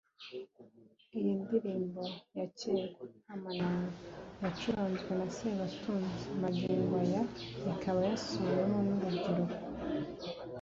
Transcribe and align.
Iyi 1.17 1.21
ni 1.23 1.31
indirimbo 1.35 2.01
ya 2.37 2.45
cyera 2.57 2.87
‘Kamananga’ 3.25 4.07
yacuranzwe 4.41 5.11
na 5.19 5.27
Sebatunzi 5.35 6.25
magingo 6.43 6.93
aya 7.03 7.21
ikaba 7.71 7.99
yasubiwemo 8.09 8.77
n’uru 8.85 9.05
rubyiruko 9.27 9.57